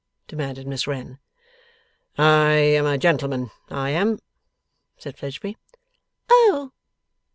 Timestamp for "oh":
6.27-6.71